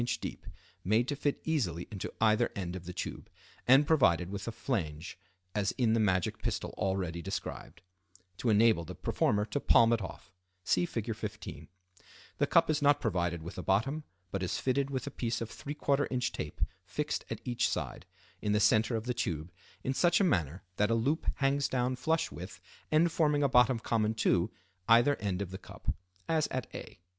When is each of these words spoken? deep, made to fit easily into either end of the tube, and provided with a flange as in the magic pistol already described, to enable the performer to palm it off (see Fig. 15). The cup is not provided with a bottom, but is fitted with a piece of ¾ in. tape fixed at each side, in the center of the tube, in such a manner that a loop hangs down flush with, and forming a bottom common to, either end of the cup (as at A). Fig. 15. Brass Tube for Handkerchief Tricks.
deep, 0.19 0.47
made 0.83 1.07
to 1.07 1.15
fit 1.15 1.39
easily 1.43 1.87
into 1.91 2.11
either 2.19 2.49
end 2.55 2.75
of 2.75 2.85
the 2.85 2.91
tube, 2.93 3.29
and 3.67 3.85
provided 3.85 4.31
with 4.31 4.47
a 4.47 4.51
flange 4.51 5.15
as 5.53 5.73
in 5.77 5.93
the 5.93 5.99
magic 5.99 6.41
pistol 6.41 6.73
already 6.75 7.21
described, 7.21 7.83
to 8.35 8.49
enable 8.49 8.83
the 8.83 8.95
performer 8.95 9.45
to 9.45 9.59
palm 9.59 9.93
it 9.93 10.01
off 10.01 10.31
(see 10.63 10.87
Fig. 10.87 11.15
15). 11.15 11.67
The 12.39 12.47
cup 12.47 12.67
is 12.67 12.81
not 12.81 12.99
provided 12.99 13.43
with 13.43 13.59
a 13.59 13.61
bottom, 13.61 14.03
but 14.31 14.41
is 14.41 14.57
fitted 14.57 14.89
with 14.89 15.05
a 15.05 15.11
piece 15.11 15.39
of 15.39 15.51
¾ 15.51 16.07
in. 16.09 16.19
tape 16.19 16.61
fixed 16.83 17.23
at 17.29 17.39
each 17.45 17.69
side, 17.69 18.07
in 18.41 18.53
the 18.53 18.59
center 18.59 18.95
of 18.95 19.03
the 19.05 19.13
tube, 19.13 19.51
in 19.83 19.93
such 19.93 20.19
a 20.19 20.23
manner 20.23 20.63
that 20.77 20.89
a 20.89 20.95
loop 20.95 21.27
hangs 21.35 21.67
down 21.67 21.95
flush 21.95 22.31
with, 22.31 22.59
and 22.91 23.11
forming 23.11 23.43
a 23.43 23.47
bottom 23.47 23.77
common 23.77 24.15
to, 24.15 24.49
either 24.89 25.15
end 25.17 25.43
of 25.43 25.51
the 25.51 25.59
cup 25.59 25.93
(as 26.27 26.47
at 26.47 26.65
A). 26.65 26.65
Fig. 26.65 26.65
15. 26.65 26.65
Brass 26.65 26.65
Tube 26.65 26.65
for 26.65 26.65
Handkerchief 26.65 26.87
Tricks. 26.97 27.03